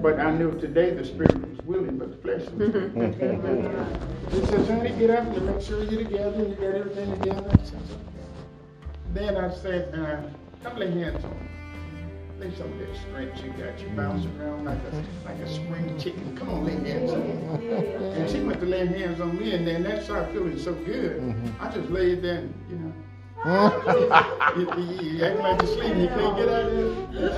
[0.01, 4.01] But I knew today the spirit was willing, but the flesh was weak.
[4.31, 7.51] He says, honey, get up and make sure you're together and you got everything together.
[7.51, 8.25] I said, "Okay."
[9.13, 10.23] Then I said, uh,
[10.69, 11.44] come lay hands on
[12.45, 12.51] me.
[12.51, 13.79] Lay some of that strength you got.
[13.81, 16.37] You bounce around like a like a spring chicken.
[16.37, 17.33] Come on, lay hands on me.
[18.13, 21.35] And she went to lay hands on me, and then that started feeling so good.
[21.61, 22.93] I just laid there, and, you know.
[23.45, 27.35] you, act like you're sleeping, you can't get out of there.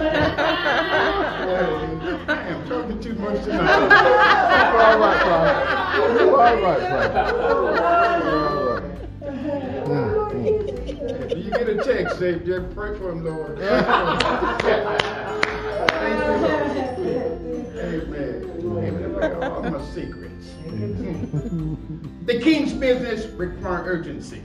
[2.29, 3.69] I am talking too much tonight.
[4.77, 6.31] All right, Father.
[6.31, 8.43] All right, Father.
[11.47, 13.59] you get a text, say, just pray for him, Lord.
[13.59, 13.87] Thank
[16.25, 16.63] you, Lord.
[17.79, 19.43] Amen.
[19.43, 20.55] All my secrets.
[22.25, 24.43] the king's business require urgency.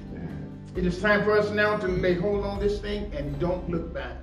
[0.76, 3.94] It is time for us now to lay hold on this thing and don't look
[3.94, 4.16] back.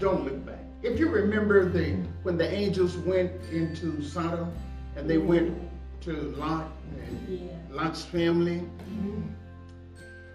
[0.00, 0.58] Don't look back.
[0.82, 4.52] If you remember the when the angels went into Sodom
[4.96, 5.56] and they went
[6.02, 8.62] to Lot and Lot's family,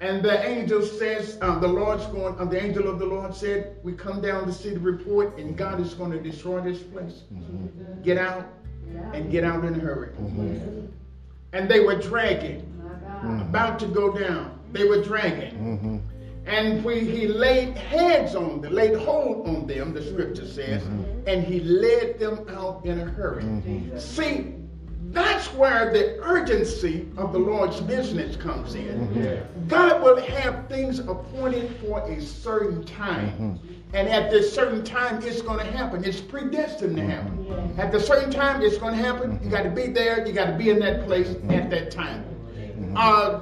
[0.03, 3.77] and the angel says, uh, the Lord's going, uh, the angel of the Lord said,
[3.83, 7.21] we come down to see the report and God is going to destroy this place.
[7.33, 8.01] Mm-hmm.
[8.01, 8.45] Get out
[9.13, 10.09] and get out in a hurry.
[10.09, 10.87] Mm-hmm.
[11.53, 13.43] And they were dragging, mm-hmm.
[13.43, 14.59] about to go down.
[14.73, 16.03] They were dragging.
[16.45, 20.83] And we, he laid hands on them, laid hold on them, the scripture says,
[21.25, 23.45] and he led them out in a hurry.
[23.97, 24.55] See,
[25.13, 29.07] that's where the urgency of the Lord's business comes in.
[29.07, 29.67] Mm-hmm.
[29.67, 33.29] God will have things appointed for a certain time.
[33.31, 33.73] Mm-hmm.
[33.93, 36.03] And at this certain time, it's going to happen.
[36.03, 37.45] It's predestined to happen.
[37.45, 37.79] Mm-hmm.
[37.79, 39.39] At the certain time, it's going to happen.
[39.43, 40.25] You got to be there.
[40.25, 42.25] You got to be in that place at that time.
[42.95, 43.39] Uh,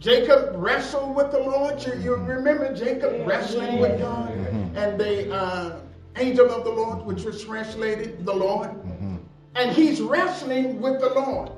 [0.00, 1.80] Jacob wrestled with the Lord.
[1.84, 4.30] You, you remember Jacob wrestling with God?
[4.74, 5.80] And the uh,
[6.16, 8.70] angel of the Lord, which was translated the Lord.
[9.60, 11.50] And he's wrestling with the Lord.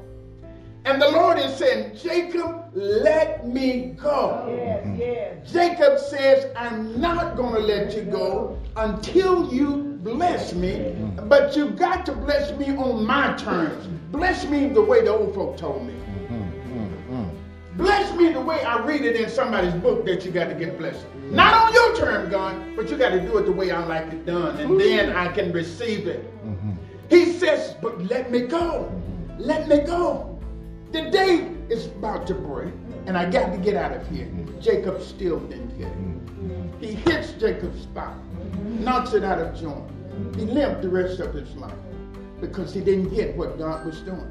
[0.85, 4.53] And the Lord is saying, Jacob, let me go.
[4.59, 5.01] Yes, mm-hmm.
[5.01, 5.53] yes.
[5.53, 11.29] Jacob says, I'm not going to let you go until you bless me, mm-hmm.
[11.29, 13.87] but you got to bless me on my terms.
[14.11, 15.95] Bless me the way the old folk told me.
[15.95, 17.29] Mm-hmm.
[17.77, 20.77] Bless me the way I read it in somebody's book that you got to get
[20.77, 21.07] blessed.
[21.31, 24.12] Not on your term, God, but you got to do it the way I like
[24.12, 26.29] it done, and then I can receive it.
[27.12, 28.90] He says, but let me go.
[29.38, 30.40] Let me go.
[30.92, 32.72] The day is about to break,
[33.05, 34.31] and I got to get out of here.
[34.62, 36.83] Jacob still didn't get it.
[36.83, 38.16] He hits Jacob's spot,
[38.64, 39.90] knocks it out of joint.
[40.35, 41.75] He limped the rest of his life
[42.40, 44.31] because he didn't get what God was doing.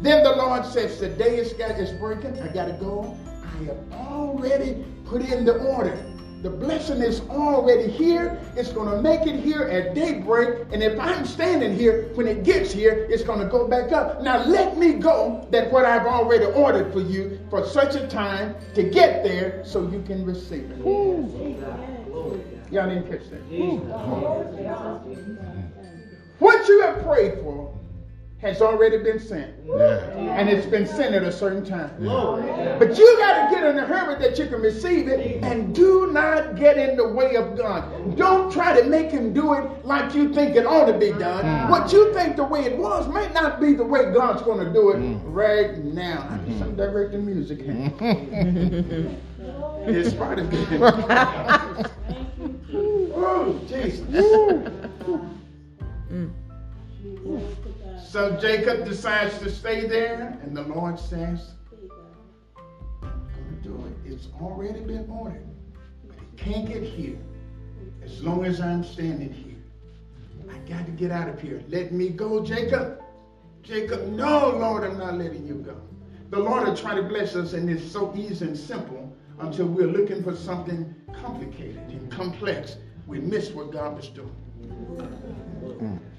[0.00, 2.40] Then the Lord says, The day is, is breaking.
[2.40, 3.18] I got to go.
[3.42, 5.98] I have already put in the order.
[6.44, 8.38] The blessing is already here.
[8.54, 10.66] It's going to make it here at daybreak.
[10.72, 14.20] And if I'm standing here, when it gets here, it's going to go back up.
[14.20, 18.56] Now let me go that what I've already ordered for you for such a time
[18.74, 20.80] to get there so you can receive it.
[22.70, 23.40] Y'all didn't catch that.
[26.40, 27.74] What you have prayed for
[28.44, 29.54] has already been sent.
[29.70, 31.90] And it's been sent at a certain time.
[32.78, 36.12] But you got to get in a hurry that you can receive it and do
[36.12, 38.18] not get in the way of God.
[38.18, 41.42] Don't try to make him do it like you think it ought to be done.
[41.44, 41.70] Mm.
[41.70, 44.70] What you think the way it was might not be the way God's going to
[44.70, 45.18] do it mm.
[45.24, 46.28] right now.
[46.30, 46.76] I guess I'm mm-hmm.
[46.76, 47.90] directing music here.
[49.86, 50.48] It's part of
[53.14, 54.00] oh, Jesus.
[56.10, 56.32] Mm.
[58.14, 61.50] So Jacob decides to stay there, and the Lord says,
[63.00, 63.08] to
[63.60, 64.12] do it.
[64.12, 65.48] It's already been ordered,
[66.06, 67.18] but it can't get here
[68.04, 69.56] as long as I'm standing here.
[70.48, 71.64] I got to get out of here.
[71.68, 73.02] Let me go, Jacob.
[73.64, 75.76] Jacob, no, Lord, I'm not letting you go.
[76.30, 79.88] The Lord will try to bless us, and it's so easy and simple until we're
[79.88, 82.76] looking for something complicated and complex.
[83.08, 84.36] We miss what God was doing.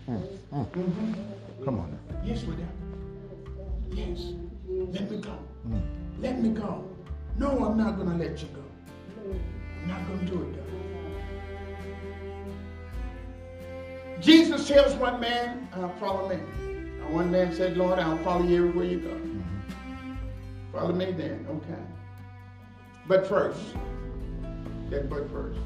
[0.09, 1.34] Mhm.
[1.65, 1.99] Come on.
[2.23, 2.65] Yes, we do.
[3.89, 4.33] Yes.
[4.67, 5.35] Let me go.
[6.19, 6.87] Let me go.
[7.39, 8.61] No, I'm not going to let you go.
[9.81, 10.63] I'm not going to do it, God.
[14.21, 16.35] Jesus tells one man, uh, follow me.
[16.35, 19.19] And one man said, Lord, I'll follow you everywhere you go.
[20.71, 21.81] Follow me then, okay.
[23.07, 23.59] But first,
[24.91, 25.57] that but first.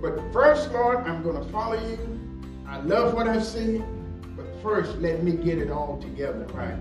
[0.00, 1.98] But first, Lord, I'm going to follow you.
[2.68, 3.82] I love what I see.
[4.66, 6.74] First, let me get it all together, right?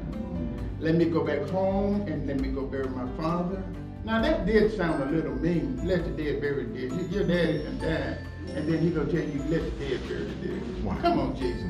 [0.80, 3.64] Let me go back home and let me go bury my father.
[4.04, 5.86] Now that did sound a little mean.
[5.86, 7.12] Let the dead bury the dead.
[7.12, 8.18] Your daddy can die.
[8.56, 10.84] And then he gonna tell you, let the dead bury the dead.
[10.84, 10.98] Wow.
[11.00, 11.62] Come on, Jesus.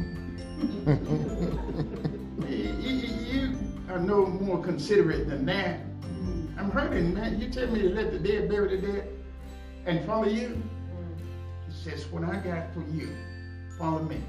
[2.49, 3.57] you, you- you
[3.89, 5.81] are no more considerate than that.
[6.57, 7.41] I'm hurting, man.
[7.41, 9.09] You tell me to let the dead bury the dead
[9.85, 10.63] and follow you.
[11.67, 13.09] He says, what I got for you,
[13.77, 14.23] follow me.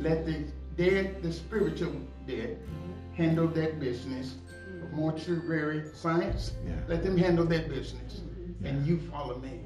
[0.00, 0.44] Let the
[0.76, 1.92] dead, the spiritual
[2.26, 3.14] dead, mm-hmm.
[3.14, 4.34] handle that business.
[4.34, 4.96] Mm-hmm.
[4.96, 6.74] Mortuary science, Yeah.
[6.88, 8.20] let them handle that business.
[8.20, 8.66] Mm-hmm.
[8.66, 9.60] And you follow me.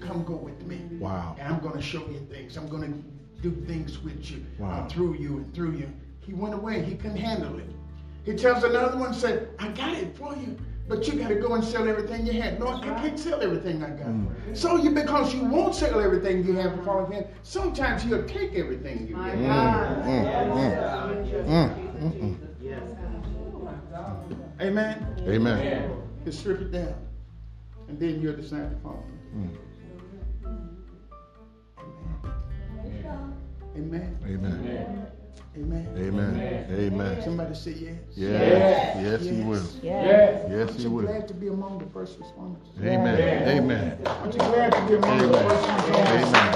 [0.00, 0.80] Come go with me.
[0.98, 1.36] Wow.
[1.38, 2.56] And I'm going to show you things.
[2.56, 4.70] I'm going to do things with you, Wow.
[4.70, 5.88] uh, through you and through you.
[6.20, 6.82] He went away.
[6.82, 7.68] He couldn't handle it.
[8.24, 10.56] He tells another one, said, I got it for you.
[10.86, 12.60] But you got to go and sell everything you had.
[12.60, 14.06] Lord, I can't sell everything I got.
[14.06, 14.56] Mm.
[14.56, 18.54] So you, because you won't sell everything you have and follow him, sometimes he'll take
[18.54, 19.38] everything you have.
[19.38, 20.26] Mm,
[21.46, 21.70] mm,
[22.12, 22.36] mm
[24.60, 25.06] Amen.
[25.26, 26.02] Amen.
[26.24, 26.94] You strip it down.
[27.88, 29.58] And then you'll decide to follow him.
[32.94, 33.38] Amen.
[33.76, 34.18] Amen.
[34.24, 34.60] Amen.
[34.64, 35.13] Amen.
[35.56, 35.88] Amen.
[35.96, 36.66] Amen.
[36.70, 37.22] Amen.
[37.22, 37.94] Somebody say yes.
[38.16, 38.96] Yes.
[39.00, 39.62] Yes, he will.
[39.82, 39.82] Yes.
[39.82, 41.06] Yes, Aren't he you will.
[41.06, 42.66] glad to be among the first responders?
[42.80, 43.48] Amen.
[43.48, 43.98] Amen.
[44.06, 46.24] Aren't you glad to be among the first responders?
[46.24, 46.54] Amen.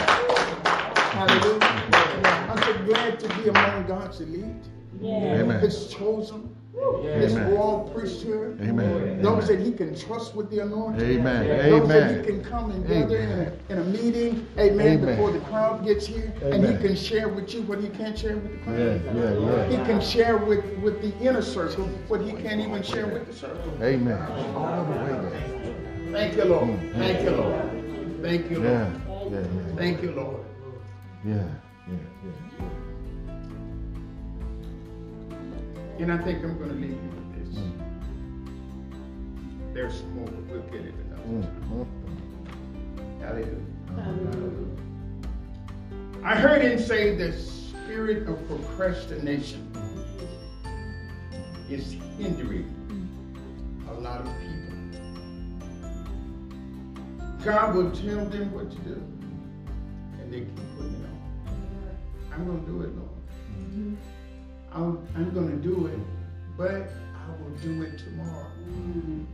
[1.15, 2.47] Hallelujah.
[2.49, 4.65] Aren't you glad to be among God's elite?
[5.05, 5.61] Amen.
[5.61, 7.51] his chosen, Amen.
[7.55, 9.21] royal priesthood, Amen.
[9.23, 11.71] those that he can trust with the anointing, Amen.
[11.71, 15.17] those that he can come and gather in a, in a meeting, amen, Amen.
[15.17, 18.37] before the crowd gets here, and he can share with you what he can't share
[18.37, 18.79] with the crowd.
[18.79, 23.07] Yeah, yeah, He can share with, with the inner circle what he can't even share
[23.07, 23.73] with the circle.
[23.83, 24.21] Amen.
[24.55, 26.13] All the way there.
[26.13, 26.69] Thank you, Lord.
[26.69, 26.99] Mm-hmm.
[26.99, 28.23] Thank you, Lord.
[28.23, 29.33] Thank you, Yeah, Lord.
[29.33, 29.77] yeah, yeah.
[29.77, 30.45] Thank you, Lord.
[31.25, 31.35] Yeah,
[31.89, 32.69] yeah, yeah.
[35.99, 37.59] And I think I'm going to leave you with this.
[39.75, 41.87] There's more, but we'll get it another time.
[43.21, 43.65] Mm, Hallelujah.
[46.25, 49.65] I heard him say the spirit of procrastination
[51.69, 52.69] is hindering
[53.89, 54.57] a lot of people.
[57.45, 59.03] God will tell them what to do,
[60.21, 61.55] and they keep putting it off.
[62.33, 63.18] I'm going to do it, Lord.
[64.73, 65.99] I'm, I'm going to do it,
[66.57, 68.51] but I will do it tomorrow.
[68.69, 69.25] Mm-hmm.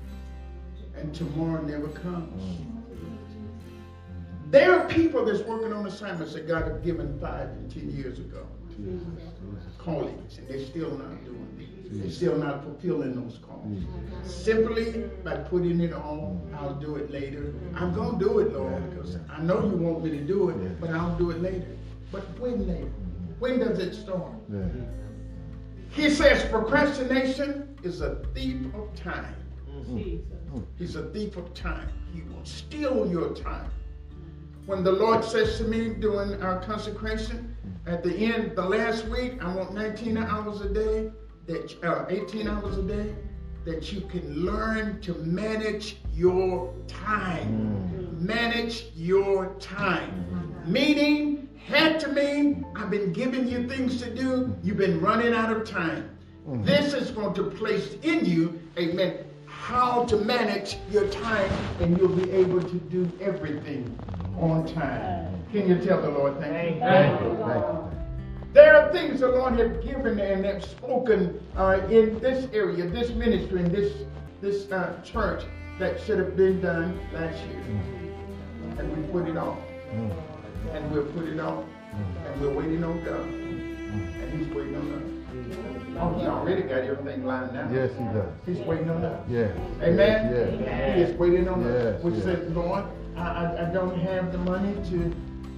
[0.96, 2.42] And tomorrow never comes.
[2.42, 2.70] Mm-hmm.
[4.50, 8.18] There are people that's working on assignments that God have given five and ten years
[8.18, 8.46] ago.
[9.78, 12.00] Callings, and they're still not doing it.
[12.00, 13.66] They're still not fulfilling those calls.
[13.66, 14.28] Mm-hmm.
[14.28, 17.54] Simply by putting it on, I'll do it later.
[17.74, 20.90] I'm gonna do it, Lord, because I know you want me to do it, but
[20.90, 21.76] I'll do it later.
[22.10, 22.90] But when later?
[23.38, 24.32] When does it start?
[25.94, 29.36] He says procrastination is a thief of time.
[30.76, 31.88] He's a thief of time.
[32.12, 33.70] He will steal your time.
[34.66, 39.42] When the Lord says to me during our consecration, at the end, the last week,
[39.42, 41.12] I want 19 hours a day,
[41.46, 43.14] that uh, 18 hours a day,
[43.64, 48.18] that you can learn to manage your time.
[48.18, 50.54] Manage your time.
[50.66, 55.50] Meaning, had to mean, I've been giving you things to do, you've been running out
[55.50, 56.10] of time.
[56.46, 61.50] This is going to place in you, amen, how to manage your time,
[61.80, 63.98] and you'll be able to do everything
[64.38, 65.42] on time.
[65.52, 66.80] Can you tell the Lord thank you?
[66.80, 67.36] Thank you.
[67.38, 67.90] Thank you.
[68.52, 73.10] There are things the Lord has given and have spoken uh, in this area, this
[73.10, 74.04] ministry, in this
[74.40, 75.44] this uh, church
[75.78, 77.64] that should have been done last year,
[78.78, 79.58] and we put it off,
[80.72, 82.26] and we'll put it off, mm-hmm.
[82.26, 84.22] and we're waiting on God, mm-hmm.
[84.22, 85.14] and He's waiting on us.
[85.96, 87.72] Oh, He already got everything lined out.
[87.72, 88.28] Yes, he does.
[88.46, 89.28] He's waiting on us.
[89.28, 89.52] Yeah.
[89.82, 90.60] Amen.
[90.60, 90.96] Yeah.
[90.96, 91.94] He is waiting on us.
[91.94, 92.24] Yes, We yes.
[92.24, 92.84] said, Lord,
[93.16, 95.14] I, I, I don't have the money to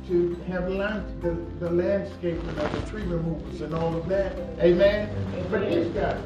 [0.08, 4.36] to have land, the, the landscaping of the tree removals and all of that.
[4.60, 5.10] Amen.
[5.50, 6.24] But he's got it.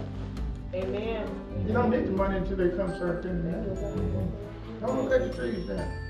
[0.74, 1.64] Amen.
[1.66, 3.66] You don't need the money until they come start doing that.
[3.66, 4.86] Mm-hmm.
[4.86, 6.10] Don't cut the trees down.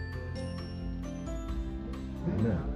[2.26, 2.66] Amen.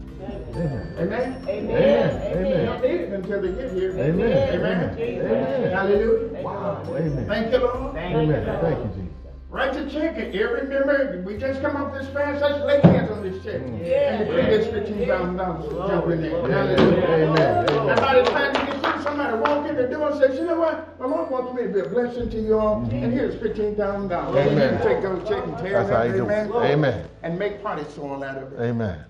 [0.56, 0.96] Amen.
[0.96, 1.48] Amen.
[1.48, 1.66] Amen.
[1.68, 2.66] You Amen.
[2.66, 3.90] don't need it until they get here.
[3.92, 4.54] Amen.
[4.54, 4.98] Amen.
[4.98, 5.70] Amen.
[5.72, 6.42] Hallelujah.
[6.42, 6.82] Wow.
[6.88, 7.26] Amen.
[7.26, 7.96] Thank you, Lord.
[7.96, 8.60] Amen.
[8.60, 9.10] Thank you, Jesus.
[9.50, 10.16] Write the check.
[10.16, 12.40] And every member, we just come off this fast.
[12.40, 13.56] Let's lay hands on this check.
[13.56, 16.50] And the previous fifteen thousand dollars will jump in there.
[16.50, 17.06] Hallelujah.
[17.06, 17.58] Amen.
[17.58, 17.96] And Amen.
[17.96, 20.98] by the time you see somebody walk in the door and says, you know what?
[20.98, 22.82] The Lord wants me to be a blessing to you all.
[22.90, 24.36] And here's fifteen thousand dollars.
[24.46, 24.58] Mm-hmm.
[24.58, 24.72] Amen.
[24.72, 26.30] You can take those check and tear That's how you it do up.
[26.30, 26.32] it.
[26.32, 26.70] Amen.
[26.72, 27.08] Amen.
[27.22, 28.60] And make potty soil out of it.
[28.60, 29.04] Amen.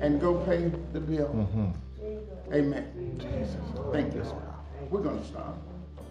[0.00, 1.28] And go pay the bill.
[1.28, 2.54] Mm-hmm.
[2.54, 3.16] Amen.
[3.18, 3.56] Jesus.
[3.92, 4.24] Thank you.
[4.90, 5.58] We're gonna stop.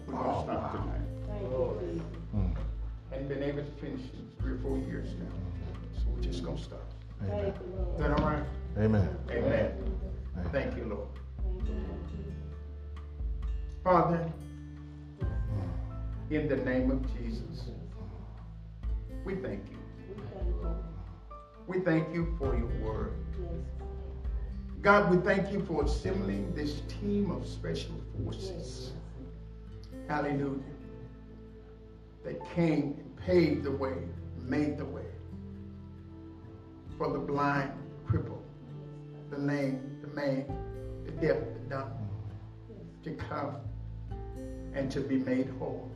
[0.06, 1.00] We're gonna stop tonight.
[2.34, 2.56] Mm.
[3.10, 5.26] Hadn't been able to finish in three or four years now.
[5.98, 6.82] So we're just gonna stop.
[7.22, 7.52] Amen.
[7.94, 8.44] Is that all right?
[8.78, 9.08] Amen.
[9.30, 9.72] Amen.
[10.52, 11.08] Thank you, Lord.
[13.84, 14.30] Father,
[16.30, 17.64] in the name of Jesus,
[19.24, 19.78] we thank you.
[21.70, 23.12] We thank you for your word.
[24.82, 28.90] God, we thank you for assembling this team of special forces.
[30.08, 30.64] Hallelujah.
[32.24, 33.94] That came and paved the way,
[34.42, 35.04] made the way
[36.98, 37.72] for the blind,
[38.04, 38.42] crippled,
[39.30, 40.46] the lame, the man,
[41.04, 41.92] the deaf, the dumb
[43.04, 43.54] to come
[44.74, 45.88] and to be made whole.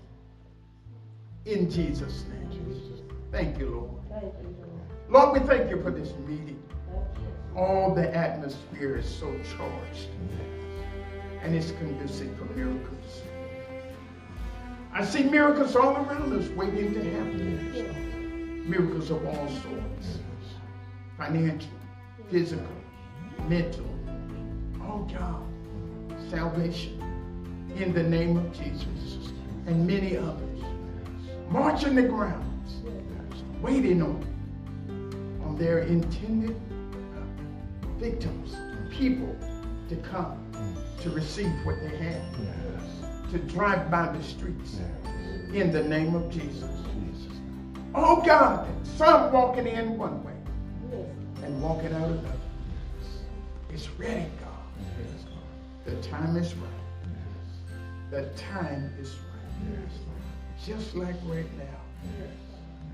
[1.47, 2.45] In Jesus' name.
[3.33, 4.64] Thank you, Lord.
[5.09, 6.63] Lord, we thank you for this meeting.
[7.55, 10.09] All the atmosphere is so charged.
[11.43, 13.23] And it's conducive for miracles.
[14.93, 18.69] I see miracles all around us waiting to happen.
[18.69, 20.19] Miracles of all sorts.
[21.19, 21.71] Financial,
[22.31, 22.67] physical,
[23.47, 23.87] mental.
[24.81, 25.45] Oh God,
[26.31, 27.01] salvation.
[27.77, 29.33] In the name of Jesus.
[29.67, 30.61] And many others.
[31.51, 32.83] Marching the grounds,
[33.61, 34.34] waiting on,
[35.55, 38.57] on their intended uh, victims,
[38.91, 39.37] people
[39.89, 41.03] to come mm.
[41.03, 43.31] to receive what they have, Yes.
[43.31, 45.55] to drive by the streets Yes.
[45.55, 46.71] in the name of Jesus.
[46.95, 47.33] Jesus.
[47.95, 50.33] Oh God, some walking in one way
[51.45, 52.41] and walking out another.
[53.71, 54.85] It's ready, God.
[54.99, 55.25] Yes.
[55.85, 58.11] The time is right.
[58.11, 59.79] The time is right.
[59.79, 60.67] Yes.
[60.67, 61.79] Just like right now,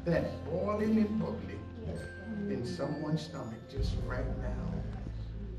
[0.05, 1.61] that boiling and bubbling
[2.49, 4.75] in someone's stomach, just right now.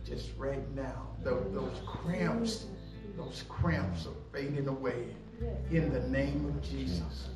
[0.05, 1.07] Just right now.
[1.23, 2.65] Those, cramps,
[3.17, 5.15] those cramps are fading away
[5.69, 7.29] in the name of Jesus.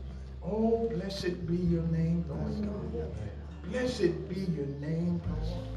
[0.44, 3.16] Oh, blessed be your name, Lord God.
[3.72, 5.68] Blessed be your name, Lord.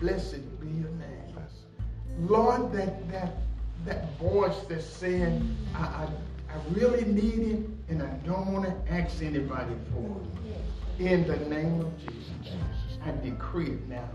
[0.00, 1.18] Blessed be your name.
[2.20, 3.36] Lord, that that
[3.84, 6.08] that voice that's saying, I, I,
[6.50, 10.58] I really need it and I don't want to ask anybody for it.
[10.98, 14.10] In the name of Jesus, I decree it now.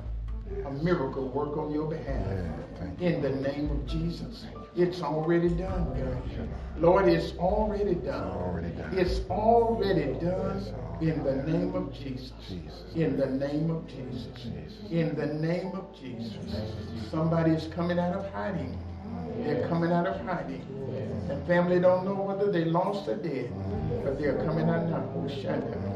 [0.66, 2.28] A miracle work on your behalf.
[2.28, 3.08] Yeah, thank you.
[3.08, 4.46] In the name of Jesus.
[4.76, 6.50] It's already done, God.
[6.78, 8.32] Lord, it's already done.
[8.32, 8.98] Already done.
[8.98, 10.62] It's already done
[11.00, 12.34] in the name of Jesus.
[12.96, 14.28] In the name of Jesus.
[14.36, 14.92] Jesus.
[14.92, 16.36] In the name of Jesus.
[17.10, 18.78] Somebody is coming out of hiding.
[19.38, 20.66] They're coming out of hiding.
[21.30, 23.52] And family don't know whether they lost or dead,
[24.04, 25.93] but they're coming out now.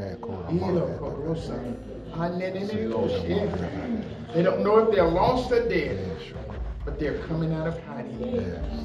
[4.34, 6.18] They don't know if they're lost or dead,
[6.86, 8.22] but they're coming out of hiding.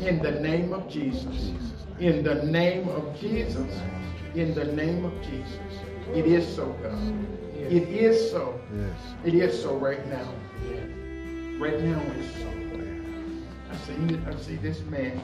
[0.02, 1.52] In the name of Jesus.
[2.00, 3.80] In the name of Jesus.
[4.34, 5.58] In the name of Jesus.
[6.14, 6.98] It is so, God.
[7.54, 8.60] It is so.
[9.24, 10.28] It is so right now.
[11.60, 12.48] Right now it's so.
[13.70, 15.20] I see I see this man.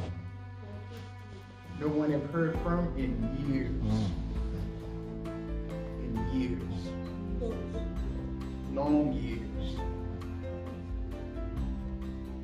[1.81, 3.19] No one have heard from in
[3.51, 3.73] years.
[6.15, 6.63] In years.
[8.73, 9.79] Long years.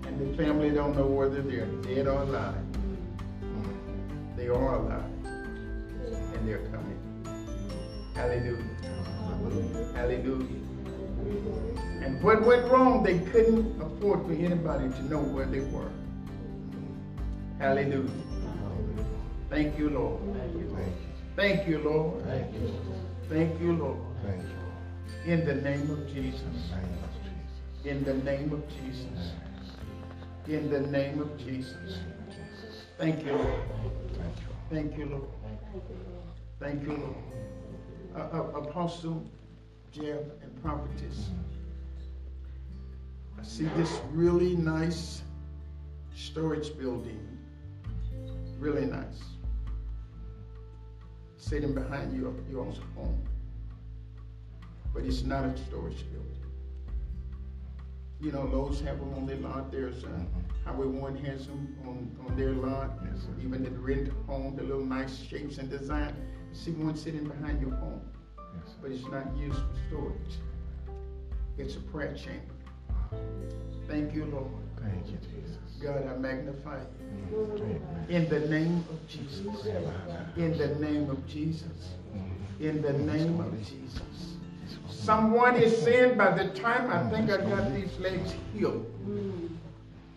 [0.06, 2.54] And the family don't know whether they're dead or alive.
[4.36, 5.04] They are alive.
[5.24, 7.00] And they're coming.
[8.14, 8.64] Hallelujah.
[9.94, 10.60] Hallelujah.
[12.02, 15.90] And what went wrong, they couldn't afford for anybody to know where they were.
[17.58, 18.10] Hallelujah.
[19.48, 20.20] Thank you, Lord.
[21.36, 21.78] Thank you.
[21.78, 22.24] Lord.
[22.26, 22.93] Thank you, Lord.
[23.28, 23.72] Thank you.
[23.72, 23.98] Lord.
[24.24, 25.32] Thank you.
[25.32, 26.40] In the name of Jesus.
[27.84, 29.32] In the name of Jesus.
[30.46, 31.98] In the name of Jesus.
[31.98, 32.68] In the name of Jesus.
[32.98, 33.62] Thank you, Lord.
[34.12, 34.46] Thank you.
[34.70, 35.28] Thank you, Lord.
[36.60, 37.16] Thank you, Lord.
[38.14, 39.24] Uh, uh, Apostle
[39.90, 41.30] Jeb and Prophetess.
[43.38, 45.22] I see this really nice
[46.14, 47.20] storage building.
[48.58, 49.33] Really nice.
[51.44, 52.64] Sitting behind your, your
[52.96, 53.22] home.
[54.94, 56.42] But it's not a storage building.
[58.18, 59.70] You know, Lowe's have them on their lot.
[59.70, 60.08] There's uh,
[60.64, 62.92] Highway One has them on, on their lot.
[63.04, 63.26] Yes.
[63.44, 66.16] Even the rent home, the little nice shapes and design.
[66.52, 68.00] See one sitting behind your home,
[68.38, 68.76] Yes.
[68.80, 70.38] but it's not used for storage.
[71.58, 72.54] It's a prayer chamber.
[73.86, 74.63] Thank you, Lord.
[74.84, 75.58] Thank you, Jesus.
[75.80, 77.56] God, I magnify you.
[77.56, 78.06] Amen.
[78.08, 79.66] In the name of Jesus.
[80.36, 81.94] In the name of Jesus.
[82.14, 82.64] Mm-hmm.
[82.64, 84.36] In the name of Jesus.
[84.88, 87.50] Someone is saying by the time I think I mm-hmm.
[87.50, 88.86] got these legs healed,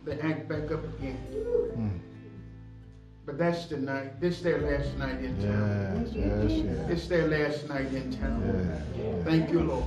[0.05, 1.20] they act back up again.
[1.76, 1.99] Mm.
[3.26, 4.22] But that's the night.
[4.22, 6.09] This their last night in town.
[6.15, 6.89] Yes, yes, yes.
[6.89, 8.82] It's their last night in town.
[8.97, 9.26] Yes.
[9.26, 9.84] Thank you, Lord.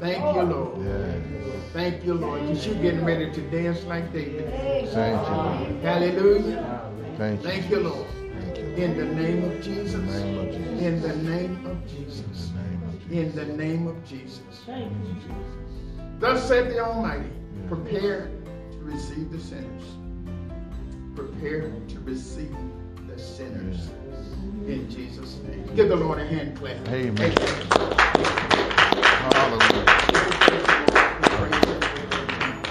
[0.00, 0.84] Thank you, Lord.
[0.84, 1.22] Yes.
[1.72, 2.40] Thank you, Lord.
[2.42, 4.50] Because you're getting ready to dance like David.
[4.90, 5.82] Thank you, Lord.
[5.82, 6.90] Hallelujah.
[7.16, 7.48] Thank you.
[7.48, 8.06] Thank you, Lord.
[8.40, 8.64] Thank you.
[8.74, 9.94] In the name of Jesus.
[9.94, 10.72] In the name of Jesus.
[10.80, 12.50] In the name of Jesus.
[13.10, 14.40] In the name of Jesus.
[14.66, 16.20] In the name of Jesus.
[16.20, 17.30] Thus said the Almighty,
[17.68, 18.30] prepare
[18.70, 19.82] to receive the sinners.
[21.16, 22.54] Prepare to receive
[23.08, 23.90] the sinners.
[24.66, 25.68] In Jesus' name.
[25.74, 26.76] Give the Lord a hand clap.
[26.88, 27.32] Amen.
[29.22, 29.84] Hallelujah.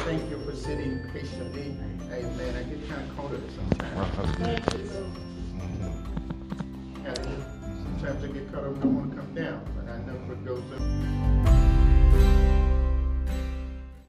[0.04, 1.78] Thank you for sitting patiently.
[2.12, 2.56] Amen.
[2.56, 3.16] I get kind of
[3.56, 4.26] sometimes.
[7.84, 10.46] Sometimes I get caught up and I want to come down, but I know what
[10.46, 11.21] goes up.